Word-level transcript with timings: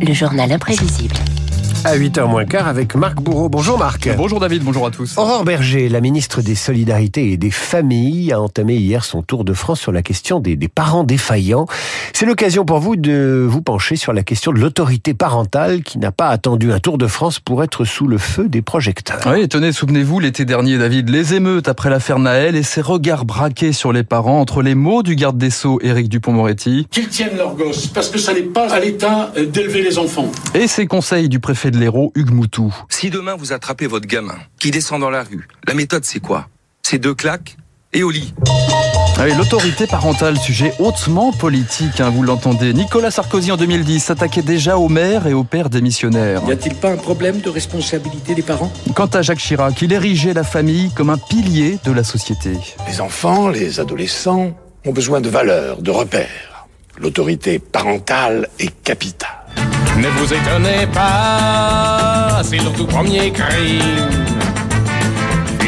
Le 0.00 0.12
journal 0.12 0.52
imprévisible. 0.52 1.16
À 1.84 1.96
8h 1.96 2.28
moins 2.28 2.44
quart 2.44 2.68
avec 2.68 2.94
Marc 2.94 3.20
Bourreau. 3.20 3.48
Bonjour 3.48 3.76
Marc. 3.76 4.08
Bonjour 4.16 4.38
David, 4.38 4.62
bonjour 4.62 4.86
à 4.86 4.92
tous. 4.92 5.18
Aurore 5.18 5.44
Berger, 5.44 5.88
la 5.88 6.00
ministre 6.00 6.40
des 6.40 6.54
Solidarités 6.54 7.32
et 7.32 7.36
des 7.36 7.50
Familles, 7.50 8.32
a 8.32 8.40
entamé 8.40 8.76
hier 8.76 9.04
son 9.04 9.22
tour 9.22 9.44
de 9.44 9.52
France 9.52 9.80
sur 9.80 9.90
la 9.90 10.02
question 10.02 10.38
des, 10.38 10.54
des 10.54 10.68
parents 10.68 11.02
défaillants. 11.02 11.66
C'est 12.12 12.24
l'occasion 12.24 12.64
pour 12.64 12.78
vous 12.78 12.94
de 12.94 13.44
vous 13.48 13.62
pencher 13.62 13.96
sur 13.96 14.12
la 14.12 14.22
question 14.22 14.52
de 14.52 14.60
l'autorité 14.60 15.12
parentale 15.12 15.82
qui 15.82 15.98
n'a 15.98 16.12
pas 16.12 16.28
attendu 16.28 16.72
un 16.72 16.78
tour 16.78 16.98
de 16.98 17.08
France 17.08 17.40
pour 17.40 17.64
être 17.64 17.84
sous 17.84 18.06
le 18.06 18.16
feu 18.16 18.48
des 18.48 18.62
projecteurs. 18.62 19.18
Oui, 19.26 19.48
tenez, 19.48 19.72
souvenez-vous, 19.72 20.20
l'été 20.20 20.44
dernier, 20.44 20.78
David, 20.78 21.08
les 21.08 21.34
émeutes 21.34 21.66
après 21.66 21.90
l'affaire 21.90 22.20
Naël 22.20 22.54
et 22.54 22.62
ses 22.62 22.80
regards 22.80 23.24
braqués 23.24 23.72
sur 23.72 23.92
les 23.92 24.04
parents 24.04 24.40
entre 24.40 24.62
les 24.62 24.76
mots 24.76 25.02
du 25.02 25.16
garde 25.16 25.36
des 25.36 25.50
Sceaux, 25.50 25.80
Éric 25.82 26.08
Dupont-Moretti. 26.08 26.86
Qu'ils 26.92 27.08
tiennent 27.08 27.36
leurs 27.36 27.56
gosses, 27.56 27.88
parce 27.88 28.08
que 28.08 28.20
ça 28.20 28.32
n'est 28.34 28.42
pas 28.42 28.72
à 28.72 28.78
l'État 28.78 29.32
d'élever 29.36 29.82
les 29.82 29.98
enfants. 29.98 30.30
Et 30.54 30.68
ses 30.68 30.86
conseils 30.86 31.28
du 31.28 31.40
préfet 31.40 31.71
de 31.72 31.78
l'Hérault, 31.78 32.12
Hugues 32.14 32.30
Moutou. 32.32 32.72
Si 32.88 33.10
demain 33.10 33.34
vous 33.34 33.52
attrapez 33.52 33.88
votre 33.88 34.06
gamin 34.06 34.36
qui 34.60 34.70
descend 34.70 35.00
dans 35.00 35.10
la 35.10 35.24
rue, 35.24 35.48
la 35.66 35.74
méthode 35.74 36.04
c'est 36.04 36.20
quoi? 36.20 36.48
C'est 36.82 36.98
deux 36.98 37.14
claques 37.14 37.56
et 37.92 38.02
au 38.04 38.10
lit. 38.10 38.32
Ah 39.18 39.24
oui, 39.24 39.34
L'autorité 39.36 39.86
parentale, 39.86 40.38
sujet 40.38 40.72
hautement 40.78 41.32
politique, 41.32 42.00
hein, 42.00 42.10
vous 42.10 42.22
l'entendez. 42.22 42.72
Nicolas 42.72 43.10
Sarkozy 43.10 43.52
en 43.52 43.56
2010 43.56 44.00
s'attaquait 44.00 44.42
déjà 44.42 44.78
aux 44.78 44.88
mères 44.88 45.26
et 45.26 45.34
aux 45.34 45.44
pères 45.44 45.68
démissionnaires. 45.70 46.42
Y 46.48 46.52
a-t-il 46.52 46.74
pas 46.74 46.90
un 46.90 46.96
problème 46.96 47.40
de 47.40 47.50
responsabilité 47.50 48.34
des 48.34 48.42
parents? 48.42 48.72
Quant 48.94 49.06
à 49.06 49.22
Jacques 49.22 49.38
Chirac, 49.38 49.80
il 49.82 49.92
érigeait 49.92 50.32
la 50.32 50.44
famille 50.44 50.90
comme 50.94 51.10
un 51.10 51.18
pilier 51.18 51.78
de 51.84 51.92
la 51.92 52.04
société. 52.04 52.52
Les 52.88 53.00
enfants, 53.00 53.48
les 53.48 53.80
adolescents 53.80 54.56
ont 54.86 54.92
besoin 54.92 55.20
de 55.20 55.28
valeurs, 55.28 55.82
de 55.82 55.90
repères. 55.90 56.66
L'autorité 56.98 57.58
parentale 57.58 58.48
est 58.58 58.74
capitale. 58.82 59.41
Ne 59.96 60.08
vous 60.08 60.32
étonnez 60.32 60.86
pas, 60.92 62.42
c'est 62.42 62.58
leur 62.58 62.72
tout 62.72 62.86
premier 62.86 63.30
crime. 63.30 64.41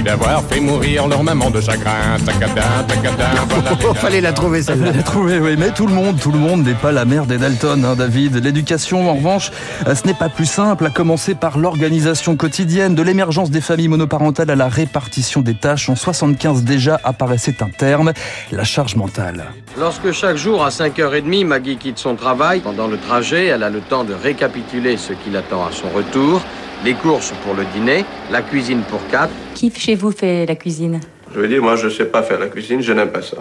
D'avoir 0.04 0.44
fait 0.44 0.60
mourir 0.60 1.08
leur 1.08 1.22
maman 1.24 1.50
de 1.50 1.60
chagrin. 1.62 2.18
Tacada, 2.26 2.62
tacada, 2.86 3.30
voilà 3.48 3.70
Oh, 3.88 3.94
fallait 3.94 4.20
la 4.20 4.32
trouver 4.34 4.60
Vous 4.60 4.66
celle-là. 4.66 4.86
l'avez 4.86 5.02
trouvé, 5.02 5.38
oui, 5.38 5.56
mais 5.58 5.70
tout 5.70 5.86
le 5.86 5.94
monde, 5.94 6.20
tout 6.20 6.30
le 6.30 6.38
monde 6.38 6.62
n'est 6.64 6.74
pas 6.74 6.92
la 6.92 7.06
mère 7.06 7.24
des 7.24 7.38
Dalton, 7.38 7.82
hein, 7.84 7.94
David. 7.96 8.36
L'éducation, 8.36 9.08
en 9.10 9.14
revanche, 9.14 9.50
euh, 9.86 9.94
ce 9.94 10.06
n'est 10.06 10.12
pas 10.14 10.28
plus 10.28 10.44
simple, 10.46 10.84
à 10.86 10.90
commencer 10.90 11.34
par 11.34 11.56
l'organisation 11.58 12.36
quotidienne, 12.36 12.94
de 12.94 13.02
l'émergence 13.02 13.50
des 13.50 13.62
familles 13.62 13.88
monoparentales 13.88 14.50
à 14.50 14.56
la 14.56 14.68
répartition 14.68 15.40
des 15.40 15.54
tâches. 15.54 15.88
En 15.88 15.96
75 15.96 16.64
déjà 16.64 17.00
apparaissait 17.02 17.62
un 17.62 17.70
terme, 17.70 18.12
la 18.52 18.64
charge 18.64 18.96
mentale. 18.96 19.46
Lorsque 19.78 20.12
chaque 20.12 20.36
jour 20.36 20.64
à 20.64 20.68
5h30, 20.68 21.46
Maggie 21.46 21.76
quitte 21.78 21.98
son 21.98 22.14
travail, 22.14 22.60
pendant 22.60 22.88
le 22.88 22.98
trajet, 22.98 23.46
elle 23.46 23.62
a 23.62 23.70
le 23.70 23.80
temps 23.80 24.04
de 24.04 24.12
récapituler 24.12 24.98
ce 24.98 25.14
qui 25.14 25.30
l'attend 25.30 25.66
à 25.66 25.72
son 25.72 25.88
retour, 25.96 26.42
les 26.84 26.92
courses 26.94 27.32
pour 27.44 27.54
le 27.54 27.64
dîner, 27.74 28.04
la 28.30 28.42
cuisine 28.42 28.82
pour 28.82 29.00
quatre, 29.08 29.32
Qui 29.72 29.80
chez 29.80 29.94
vous 29.94 30.10
fait 30.12 30.44
la 30.44 30.56
cuisine 30.56 31.00
Je 31.34 31.40
veux 31.40 31.48
dire, 31.48 31.62
moi, 31.62 31.74
je 31.76 31.88
sais 31.88 32.04
pas 32.04 32.22
faire 32.22 32.38
la 32.38 32.48
cuisine, 32.48 32.82
je 32.82 32.92
n'aime 32.92 33.08
pas 33.08 33.22
ça. 33.22 33.38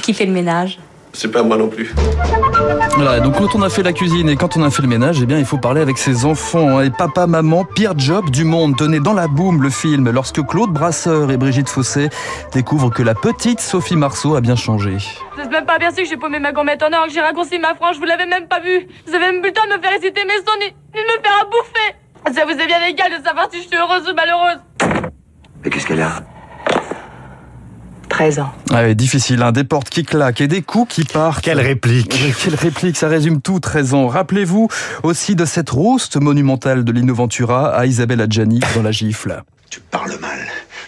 Qui 0.00 0.14
fait 0.14 0.24
le 0.24 0.32
ménage 0.32 0.78
C'est 1.12 1.26
pas 1.32 1.42
moi 1.42 1.56
non 1.56 1.66
plus. 1.66 1.92
Voilà, 2.94 3.18
donc 3.18 3.36
quand 3.36 3.52
on 3.56 3.62
a 3.62 3.68
fait 3.68 3.82
la 3.82 3.92
cuisine 3.92 4.28
et 4.28 4.36
quand 4.36 4.56
on 4.56 4.62
a 4.62 4.70
fait 4.70 4.82
le 4.82 4.88
ménage, 4.88 5.18
eh 5.20 5.26
bien, 5.26 5.38
il 5.38 5.44
faut 5.44 5.58
parler 5.58 5.80
avec 5.80 5.98
ses 5.98 6.24
enfants. 6.24 6.78
hein. 6.78 6.84
Et 6.84 6.90
papa, 6.90 7.26
maman, 7.26 7.64
pire 7.64 7.98
job 7.98 8.30
du 8.30 8.44
monde. 8.44 8.76
Tenez 8.78 9.00
dans 9.00 9.12
la 9.12 9.26
boum 9.26 9.60
le 9.60 9.70
film, 9.70 10.08
lorsque 10.10 10.40
Claude 10.46 10.70
Brasseur 10.70 11.32
et 11.32 11.36
Brigitte 11.36 11.68
Fossé 11.68 12.10
découvrent 12.52 12.90
que 12.90 13.02
la 13.02 13.14
petite 13.16 13.58
Sophie 13.60 13.96
Marceau 13.96 14.36
a 14.36 14.40
bien 14.40 14.54
changé. 14.54 14.92
Vous 15.34 15.42
êtes 15.42 15.50
même 15.50 15.66
pas 15.66 15.74
aperçu 15.74 16.02
que 16.04 16.08
j'ai 16.08 16.16
paumé 16.16 16.38
ma 16.38 16.52
gommette 16.52 16.84
en 16.84 16.92
or, 16.92 17.06
que 17.08 17.12
j'ai 17.12 17.20
raccourci 17.20 17.58
ma 17.58 17.74
frange, 17.74 17.96
vous 17.98 18.04
l'avez 18.04 18.26
même 18.26 18.46
pas 18.46 18.60
vu. 18.60 18.86
Vous 19.08 19.14
avez 19.16 19.32
même 19.32 19.40
plus 19.40 19.50
le 19.50 19.54
temps 19.54 19.66
de 19.68 19.76
me 19.76 19.82
faire 19.82 19.90
réciter 19.90 20.22
mes 20.24 20.36
sons, 20.46 20.58
ni, 20.60 20.66
ni 20.94 21.00
de 21.02 21.18
me 21.18 21.22
faire 21.24 21.42
à 21.42 21.44
bouffer. 21.46 21.96
Ça 22.34 22.44
vous 22.44 22.50
est 22.60 22.66
bien 22.66 22.82
égal 22.88 23.10
de 23.18 23.24
savoir 23.24 23.48
si 23.52 23.62
je 23.62 23.68
suis 23.68 23.76
heureuse 23.76 24.02
ou 24.10 24.14
malheureuse. 24.14 24.58
Mais 25.66 25.72
qu'est-ce 25.72 25.86
qu'elle 25.86 26.00
a 26.00 26.22
13 28.08 28.38
ans. 28.38 28.52
Ah 28.70 28.82
ouais, 28.82 28.94
difficile, 28.94 29.42
hein. 29.42 29.50
des 29.50 29.64
portes 29.64 29.90
qui 29.90 30.04
claquent 30.04 30.40
et 30.40 30.46
des 30.46 30.62
coups 30.62 30.94
qui 30.94 31.02
partent. 31.02 31.42
Quelle 31.42 31.58
réplique 31.58 32.16
Mais 32.22 32.32
Quelle 32.44 32.54
réplique, 32.54 32.96
ça 32.96 33.08
résume 33.08 33.40
tout, 33.40 33.58
13 33.58 33.92
ans. 33.94 34.06
Rappelez-vous 34.06 34.68
aussi 35.02 35.34
de 35.34 35.44
cette 35.44 35.68
rouste 35.70 36.18
monumentale 36.18 36.84
de 36.84 36.92
Lino 36.92 37.12
Ventura 37.16 37.74
à 37.74 37.84
Isabelle 37.84 38.20
Adjani 38.20 38.60
dans 38.76 38.82
La 38.82 38.92
Gifle. 38.92 39.42
Tu 39.68 39.80
parles 39.80 40.16
mal, 40.20 40.38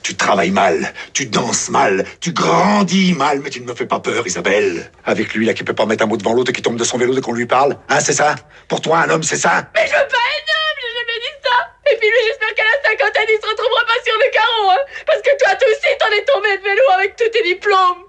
tu 0.04 0.14
travailles 0.14 0.52
mal, 0.52 0.94
tu 1.12 1.26
danses 1.26 1.70
mal, 1.70 2.04
tu 2.20 2.30
grandis 2.30 3.14
mal, 3.14 3.40
mais 3.42 3.50
tu 3.50 3.60
ne 3.60 3.66
me 3.66 3.74
fais 3.74 3.86
pas 3.86 3.98
peur, 3.98 4.28
Isabelle. 4.28 4.92
Avec 5.04 5.34
lui, 5.34 5.44
là, 5.44 5.54
qui 5.54 5.64
peut 5.64 5.74
pas 5.74 5.86
mettre 5.86 6.04
un 6.04 6.06
mot 6.06 6.16
devant 6.16 6.34
l'autre 6.34 6.50
et 6.50 6.54
qui 6.54 6.62
tombe 6.62 6.78
de 6.78 6.84
son 6.84 6.98
vélo 6.98 7.16
dès 7.16 7.20
qu'on 7.20 7.32
lui 7.32 7.46
parle. 7.46 7.76
Hein, 7.88 7.98
c'est 7.98 8.12
ça? 8.12 8.36
Pour 8.68 8.80
toi, 8.80 9.00
un 9.00 9.10
homme, 9.10 9.24
c'est 9.24 9.38
ça? 9.38 9.68
Mais 9.74 9.86
je 9.86 9.90
veux 9.90 10.08
pas 10.08 10.22
être 10.38 10.46
noble, 10.46 10.80
j'ai 10.80 10.98
jamais 11.00 11.18
dit 11.18 11.34
ça. 11.42 11.68
Et 11.87 11.87
puis 11.98 12.08
j'espère 12.26 12.54
qu'à 12.54 12.64
la 12.64 12.90
cinquantaine, 12.90 13.28
il 13.28 13.40
se 13.40 13.46
retrouvera 13.46 13.84
pas 13.84 14.02
sur 14.04 14.16
le 14.16 14.30
carreau, 14.30 14.70
hein. 14.70 14.84
Parce 15.06 15.22
que 15.22 15.36
toi, 15.36 15.54
toi 15.54 15.68
aussi, 15.68 15.98
t'en 15.98 16.10
es 16.10 16.24
tombé 16.24 16.56
de 16.56 16.62
vélo 16.62 16.82
avec 16.94 17.16
tous 17.16 17.28
tes 17.28 17.42
diplômes. 17.42 18.04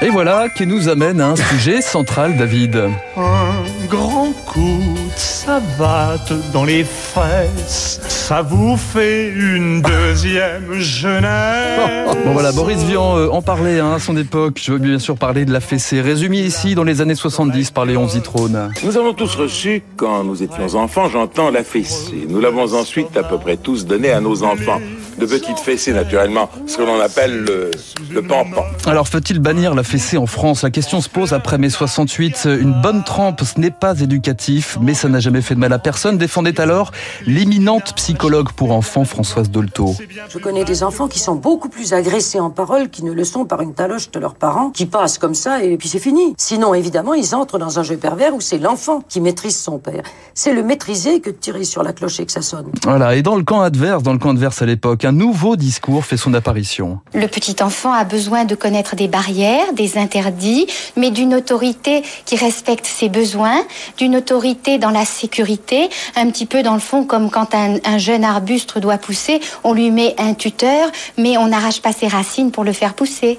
Et 0.00 0.10
voilà 0.10 0.48
qui 0.48 0.64
nous 0.64 0.88
amène 0.88 1.20
à 1.20 1.30
un 1.30 1.36
sujet 1.36 1.80
central, 1.80 2.36
David. 2.36 2.76
Un 3.16 3.86
grand 3.88 4.32
coup 4.46 4.80
de 5.12 5.18
savate 5.18 6.32
dans 6.52 6.64
les 6.64 6.84
fesses, 6.84 8.00
ça 8.06 8.42
vous 8.42 8.76
fait 8.76 9.28
une 9.28 9.82
deuxième 9.82 10.74
jeunesse. 10.74 12.14
Bon 12.24 12.32
voilà, 12.32 12.52
Boris 12.52 12.80
Vian 12.84 13.16
euh, 13.16 13.28
en 13.30 13.42
parlait 13.42 13.80
hein, 13.80 13.94
à 13.94 13.98
son 13.98 14.16
époque. 14.16 14.60
Je 14.62 14.72
veux 14.72 14.78
bien 14.78 15.00
sûr 15.00 15.16
parler 15.16 15.44
de 15.44 15.52
la 15.52 15.60
fessée, 15.60 16.00
résumée 16.00 16.42
ici 16.42 16.76
dans 16.76 16.84
les 16.84 17.00
années 17.00 17.16
70 17.16 17.72
par 17.72 17.84
Léon 17.84 18.06
Zitrone. 18.06 18.70
Nous 18.84 18.96
avons 18.96 19.14
tous 19.14 19.34
reçu, 19.34 19.82
quand 19.96 20.22
nous 20.22 20.44
étions 20.44 20.76
enfants, 20.76 21.08
j'entends 21.08 21.50
la 21.50 21.64
fessée. 21.64 22.26
Nous 22.28 22.40
l'avons 22.40 22.72
ensuite 22.74 23.16
à 23.16 23.24
peu 23.24 23.38
près 23.38 23.56
tous 23.56 23.84
donné 23.84 24.12
à 24.12 24.20
nos 24.20 24.44
enfants. 24.44 24.80
De 25.18 25.26
petites 25.26 25.58
fessées, 25.58 25.92
naturellement, 25.92 26.48
ce 26.66 26.76
que 26.76 26.82
l'on 26.82 27.00
appelle 27.00 27.42
le, 27.42 27.70
le 28.12 28.22
pampan. 28.22 28.62
Alors 28.86 29.08
faut-il 29.08 29.40
bannir 29.40 29.74
la 29.74 29.82
fessée 29.82 30.16
en 30.16 30.26
France? 30.26 30.62
La 30.62 30.70
question 30.70 31.00
se 31.00 31.08
pose 31.08 31.32
après 31.32 31.58
mai 31.58 31.70
68. 31.70 32.46
Une 32.60 32.80
bonne 32.80 33.02
trempe, 33.02 33.42
ce 33.42 33.58
n'est 33.58 33.72
pas 33.72 33.98
éducatif, 33.98 34.78
mais 34.80 34.94
ça 34.94 35.08
n'a 35.08 35.18
jamais 35.18 35.42
fait 35.42 35.56
de 35.56 35.60
mal 35.60 35.72
à 35.72 35.80
personne, 35.80 36.18
défendait 36.18 36.60
alors 36.60 36.92
l'éminente 37.26 37.94
psychologue 37.96 38.52
pour 38.52 38.70
enfants 38.70 39.04
Françoise 39.04 39.50
Dolto. 39.50 39.96
Je 40.28 40.38
connais 40.38 40.64
des 40.64 40.84
enfants 40.84 41.08
qui 41.08 41.18
sont 41.18 41.34
beaucoup 41.34 41.68
plus 41.68 41.94
agressés 41.94 42.38
en 42.38 42.50
parole 42.50 42.88
qu'ils 42.88 43.04
ne 43.06 43.12
le 43.12 43.24
sont 43.24 43.44
par 43.44 43.60
une 43.60 43.74
taloche 43.74 44.12
de 44.12 44.20
leurs 44.20 44.36
parents, 44.36 44.70
qui 44.70 44.86
passent 44.86 45.18
comme 45.18 45.34
ça 45.34 45.64
et 45.64 45.76
puis 45.76 45.88
c'est 45.88 45.98
fini. 45.98 46.34
Sinon, 46.36 46.74
évidemment, 46.74 47.14
ils 47.14 47.34
entrent 47.34 47.58
dans 47.58 47.80
un 47.80 47.82
jeu 47.82 47.96
pervers 47.96 48.36
où 48.36 48.40
c'est 48.40 48.58
l'enfant 48.58 49.02
qui 49.08 49.20
maîtrise 49.20 49.58
son 49.58 49.78
père. 49.78 50.04
C'est 50.34 50.54
le 50.54 50.62
maîtriser 50.62 51.20
que 51.20 51.30
de 51.30 51.36
tirer 51.36 51.64
sur 51.64 51.82
la 51.82 51.92
cloche 51.92 52.20
et 52.20 52.26
que 52.26 52.32
ça 52.32 52.42
sonne. 52.42 52.70
Voilà, 52.84 53.16
et 53.16 53.22
dans 53.22 53.34
le 53.34 53.42
camp 53.42 53.62
adverse, 53.62 54.04
dans 54.04 54.12
le 54.12 54.20
camp 54.20 54.30
adverse 54.30 54.62
à 54.62 54.66
l'époque, 54.66 55.04
un 55.08 55.12
nouveau 55.12 55.56
discours 55.56 56.04
fait 56.04 56.18
son 56.18 56.34
apparition. 56.34 57.00
Le 57.14 57.26
petit 57.28 57.62
enfant 57.62 57.92
a 57.94 58.04
besoin 58.04 58.44
de 58.44 58.54
connaître 58.54 58.94
des 58.94 59.08
barrières, 59.08 59.72
des 59.72 59.96
interdits, 59.96 60.66
mais 60.96 61.10
d'une 61.10 61.34
autorité 61.34 62.02
qui 62.26 62.36
respecte 62.36 62.84
ses 62.84 63.08
besoins, 63.08 63.64
d'une 63.96 64.16
autorité 64.16 64.76
dans 64.76 64.90
la 64.90 65.06
sécurité, 65.06 65.88
un 66.14 66.30
petit 66.30 66.44
peu 66.44 66.62
dans 66.62 66.74
le 66.74 66.80
fond 66.80 67.04
comme 67.04 67.30
quand 67.30 67.54
un, 67.54 67.78
un 67.86 67.96
jeune 67.96 68.22
arbuste 68.22 68.78
doit 68.78 68.98
pousser, 68.98 69.40
on 69.64 69.72
lui 69.72 69.90
met 69.90 70.14
un 70.18 70.34
tuteur, 70.34 70.90
mais 71.16 71.38
on 71.38 71.46
n'arrache 71.46 71.80
pas 71.80 71.92
ses 71.92 72.08
racines 72.08 72.50
pour 72.50 72.64
le 72.64 72.74
faire 72.74 72.92
pousser. 72.92 73.38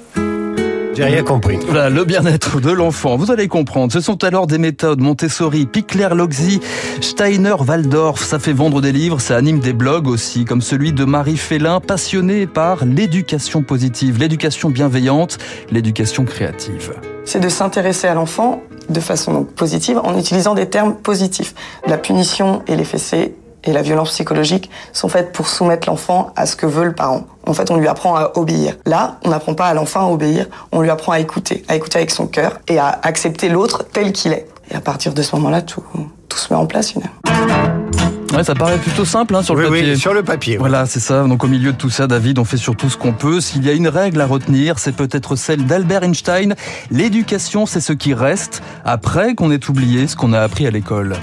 J'ai 1.00 1.06
rien 1.06 1.24
compris. 1.24 1.58
Voilà, 1.66 1.90
le 1.90 2.04
bien-être 2.04 2.60
de 2.60 2.72
l'enfant. 2.72 3.16
Vous 3.16 3.32
allez 3.32 3.48
comprendre. 3.48 3.94
Ce 3.94 4.02
sont 4.02 4.22
alors 4.26 4.48
des 4.48 4.58
méthodes 4.58 5.00
Montessori, 5.00 5.66
Pickler, 5.66 6.10
Loxy, 6.14 6.60
Steiner, 7.00 7.56
Waldorf. 7.66 8.22
Ça 8.22 8.38
fait 8.38 8.52
vendre 8.52 8.82
des 8.82 8.92
livres, 8.92 9.22
ça 9.22 9.38
anime 9.38 9.60
des 9.60 9.72
blogs 9.72 10.10
aussi, 10.10 10.44
comme 10.44 10.62
celui 10.62 10.92
de 10.92 11.06
Marie 11.06 11.38
Félin, 11.38 11.80
passionnée 11.80 12.48
par 12.48 12.84
l'éducation 12.84 13.64
positive, 13.64 14.20
l'éducation 14.20 14.72
bienveillante, 14.72 15.38
l'éducation 15.72 16.26
créative. 16.26 16.92
c'est 17.24 17.40
de 17.40 17.48
s'intéresser 17.48 18.08
à 18.08 18.14
l'enfant 18.14 18.62
de 18.90 19.00
façon 19.00 19.34
donc 19.34 19.54
positive 19.54 20.02
en 20.04 20.18
utilisant 20.18 20.54
des 20.54 20.68
termes 20.68 20.96
positifs. 20.96 21.56
La 21.88 21.98
punition 21.98 22.62
et 22.68 22.76
les 22.76 22.84
fessées 22.84 23.36
et 23.64 23.74
la 23.74 23.82
violence 23.82 24.10
psychologique 24.12 24.70
sont 24.94 25.10
faites 25.10 25.32
pour 25.32 25.48
soumettre 25.48 25.88
l'enfant 25.90 26.32
à 26.36 26.46
ce 26.46 26.56
que 26.56 26.66
veut 26.66 26.86
le 26.86 26.94
parent. 26.94 27.24
En 27.46 27.54
fait, 27.54 27.72
on 27.72 27.78
lui 27.78 27.88
apprend 27.88 28.16
à 28.16 28.32
obéir. 28.36 28.76
Là, 28.86 29.18
on 29.26 29.30
n'apprend 29.30 29.54
pas 29.54 29.68
à 29.68 29.74
l'enfant 29.74 30.08
à 30.08 30.12
obéir, 30.12 30.46
on 30.72 30.82
lui 30.82 30.90
apprend 30.90 31.12
à 31.14 31.20
écouter, 31.20 31.64
à 31.68 31.76
écouter 31.76 31.98
avec 31.98 32.12
son 32.12 32.28
cœur 32.28 32.60
et 32.68 32.78
à 32.80 33.00
accepter 33.04 33.50
l'autre 33.50 33.84
tel 33.92 34.12
qu'il 34.12 34.34
est. 34.34 34.48
Et 34.72 34.76
à 34.76 34.82
partir 34.82 35.14
de 35.14 35.22
ce 35.22 35.36
moment-là, 35.38 35.62
tout, 35.62 35.84
tout 36.28 36.38
se 36.38 36.54
met 36.54 36.60
en 36.60 36.66
place 36.68 36.92
finalement. 36.92 37.16
Ouais, 38.34 38.44
ça 38.44 38.54
paraît 38.54 38.78
plutôt 38.78 39.06
simple 39.06 39.36
hein, 39.36 39.42
sur 39.42 39.56
le 39.56 39.64
Oui, 39.64 39.70
oui, 39.72 39.80
papier. 39.80 39.96
sur 39.96 40.14
le 40.14 40.22
papier. 40.22 40.58
Voilà, 40.58 40.86
c'est 40.86 41.00
ça. 41.00 41.24
Donc 41.24 41.44
au 41.44 41.48
milieu 41.48 41.72
de 41.72 41.78
tout 41.78 41.90
ça, 41.90 42.06
David, 42.06 42.38
on 42.38 42.46
fait 42.46 42.58
surtout 42.58 42.88
ce 42.88 42.96
qu'on 42.96 43.12
peut. 43.12 43.42
S'il 43.42 43.66
y 43.66 43.70
a 43.70 43.74
une 43.74 43.88
règle 43.88 44.22
à 44.22 44.28
retenir, 44.28 44.78
c'est 44.78 44.92
peut-être 44.96 45.36
celle 45.36 45.66
d'Albert 45.66 46.04
Einstein. 46.04 46.54
L'éducation, 46.92 47.66
c'est 47.66 47.82
ce 47.82 47.92
qui 47.94 48.14
reste 48.14 48.62
après 48.86 49.34
qu'on 49.34 49.50
ait 49.52 49.68
oublié 49.68 50.08
ce 50.08 50.16
qu'on 50.16 50.32
a 50.34 50.40
appris 50.42 50.68
à 50.68 50.70
l'école. 50.72 51.16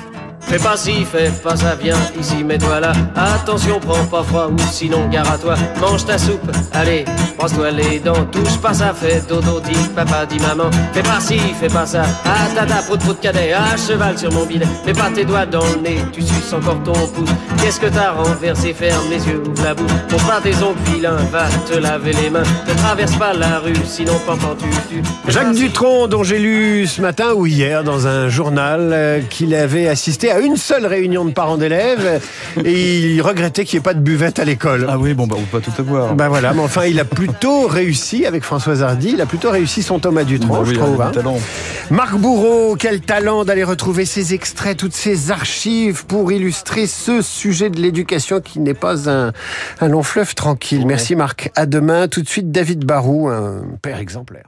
Fais 0.46 0.58
pas 0.58 0.76
ci, 0.76 1.04
fais 1.04 1.30
pas 1.42 1.56
ça, 1.56 1.74
viens 1.74 1.96
ici, 2.18 2.44
mets-toi 2.44 2.80
là. 2.80 2.92
Attention, 3.16 3.80
prends 3.80 4.04
pas 4.06 4.22
froid 4.22 4.46
ou 4.46 4.56
sinon 4.70 5.08
gare 5.08 5.30
à 5.30 5.38
toi. 5.38 5.54
Mange 5.80 6.04
ta 6.04 6.18
soupe, 6.18 6.50
allez, 6.72 7.04
Brosse-toi 7.38 7.70
les 7.70 7.98
dents, 7.98 8.24
touche 8.32 8.56
pas 8.62 8.72
ça, 8.72 8.94
fais 8.94 9.20
dodo, 9.28 9.60
dit 9.60 9.76
papa, 9.94 10.24
dit 10.24 10.38
maman. 10.38 10.70
Fais 10.92 11.02
pas 11.02 11.20
ci, 11.20 11.38
fais 11.60 11.68
pas 11.68 11.84
ça. 11.84 12.02
Ah 12.24 12.48
tata, 12.54 12.76
prout 12.86 12.98
prout 13.00 13.20
cadet, 13.20 13.52
ah 13.52 13.76
cheval 13.76 14.16
sur 14.16 14.32
mon 14.32 14.46
bidet. 14.46 14.66
Mets 14.86 14.94
pas 14.94 15.10
tes 15.14 15.24
doigts 15.24 15.44
dans 15.44 15.64
le 15.66 15.82
nez, 15.82 15.98
tu 16.12 16.22
suces 16.22 16.52
encore 16.54 16.82
ton 16.82 16.92
pouce. 16.92 17.28
Qu'est-ce 17.62 17.78
que 17.78 17.86
t'as 17.86 18.12
renversé? 18.12 18.72
Ferme 18.72 19.10
les 19.10 19.26
yeux, 19.28 19.42
ouvre 19.46 19.62
la 19.62 19.74
bouche. 19.74 19.92
Pour 20.08 20.22
pas 20.22 20.40
tes 20.42 20.54
ongles 20.62 20.78
vilains, 20.86 21.16
va 21.30 21.44
te 21.68 21.76
laver 21.78 22.12
les 22.12 22.30
mains. 22.30 22.42
Ne 22.66 22.74
traverse 22.74 23.16
pas 23.16 23.34
la 23.34 23.58
rue, 23.58 23.74
sinon 23.84 24.14
pendant 24.24 24.54
tu 24.54 24.68
tu. 24.88 25.02
Jacques 25.30 25.54
Dutronc, 25.54 26.08
dont 26.08 26.22
j'ai 26.22 26.38
lu 26.38 26.86
ce 26.86 27.02
matin 27.02 27.32
ou 27.34 27.46
hier 27.46 27.84
dans 27.84 28.06
un 28.06 28.28
journal 28.28 28.90
euh, 28.92 29.20
qu'il 29.28 29.54
avait 29.54 29.88
assisté 29.88 30.30
à 30.30 30.35
une 30.40 30.56
seule 30.56 30.86
réunion 30.86 31.24
de 31.24 31.30
parents 31.32 31.56
d'élèves 31.56 32.20
et 32.64 32.98
il 32.98 33.20
regrettait 33.22 33.64
qu'il 33.64 33.78
n'y 33.78 33.80
ait 33.80 33.84
pas 33.84 33.94
de 33.94 34.00
buvette 34.00 34.38
à 34.38 34.44
l'école. 34.44 34.86
Ah 34.88 34.98
oui, 34.98 35.14
bon, 35.14 35.26
bah, 35.26 35.36
on 35.38 35.42
peut 35.42 35.60
pas 35.60 35.64
tout 35.64 35.72
avoir. 35.80 36.14
Ben 36.14 36.28
voilà, 36.28 36.52
mais 36.52 36.62
enfin, 36.62 36.84
il 36.84 36.98
a 37.00 37.04
plutôt 37.04 37.66
réussi 37.66 38.26
avec 38.26 38.42
Françoise 38.42 38.82
Hardy, 38.82 39.10
il 39.14 39.20
a 39.20 39.26
plutôt 39.26 39.50
réussi 39.50 39.82
son 39.82 39.98
Thomas 39.98 40.24
Dutronc, 40.24 40.54
Bah 40.54 40.60
oui, 40.66 40.74
je 40.74 40.78
trouve. 40.80 41.00
hein. 41.00 41.12
Marc 41.90 42.16
Bourreau, 42.16 42.76
quel 42.76 43.00
talent 43.00 43.44
d'aller 43.44 43.64
retrouver 43.64 44.04
ces 44.04 44.34
extraits, 44.34 44.76
toutes 44.76 44.94
ces 44.94 45.30
archives 45.30 46.04
pour 46.06 46.32
illustrer 46.32 46.86
ce 46.86 47.22
sujet 47.22 47.70
de 47.70 47.80
l'éducation 47.80 48.40
qui 48.40 48.60
n'est 48.60 48.74
pas 48.74 49.08
un, 49.10 49.32
un 49.80 49.88
long 49.88 50.02
fleuve 50.02 50.34
tranquille. 50.34 50.84
Merci 50.86 51.14
Marc. 51.16 51.50
À 51.54 51.66
demain. 51.66 52.08
Tout 52.08 52.22
de 52.22 52.28
suite, 52.28 52.50
David 52.50 52.84
Barou, 52.84 53.28
un 53.28 53.62
père 53.82 53.98
exemplaire. 53.98 54.44